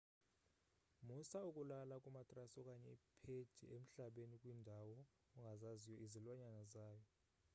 musa 1.07 1.39
ukulala 1.49 1.95
kumatrasi 2.03 2.55
okanye 2.61 2.89
iphedi 3.31 3.63
emhlabeni 3.77 4.35
kwiindawo 4.41 4.97
ongazaziyo 5.37 5.95
izilwanyana 6.05 6.63
zayo 6.73 7.05